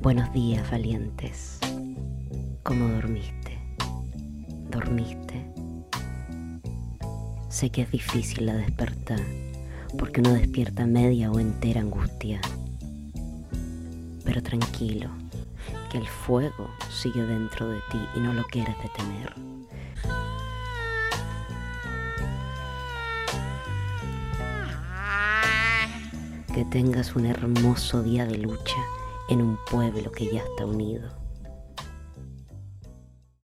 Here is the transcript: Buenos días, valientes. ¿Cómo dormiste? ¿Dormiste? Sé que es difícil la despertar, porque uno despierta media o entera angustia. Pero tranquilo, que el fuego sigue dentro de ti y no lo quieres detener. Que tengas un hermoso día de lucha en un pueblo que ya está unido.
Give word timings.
Buenos 0.00 0.32
días, 0.32 0.70
valientes. 0.70 1.58
¿Cómo 2.62 2.86
dormiste? 2.86 3.58
¿Dormiste? 4.70 5.44
Sé 7.48 7.70
que 7.70 7.82
es 7.82 7.90
difícil 7.90 8.46
la 8.46 8.54
despertar, 8.54 9.20
porque 9.98 10.20
uno 10.20 10.34
despierta 10.34 10.86
media 10.86 11.32
o 11.32 11.40
entera 11.40 11.80
angustia. 11.80 12.40
Pero 14.24 14.40
tranquilo, 14.40 15.10
que 15.90 15.98
el 15.98 16.06
fuego 16.06 16.70
sigue 16.92 17.24
dentro 17.24 17.68
de 17.68 17.80
ti 17.90 17.98
y 18.14 18.20
no 18.20 18.32
lo 18.34 18.44
quieres 18.44 18.76
detener. 18.80 19.34
Que 26.54 26.64
tengas 26.66 27.16
un 27.16 27.26
hermoso 27.26 28.04
día 28.04 28.26
de 28.26 28.38
lucha 28.38 28.76
en 29.28 29.42
un 29.42 29.58
pueblo 29.70 30.10
que 30.10 30.26
ya 30.26 30.40
está 30.40 30.64
unido. 30.66 31.27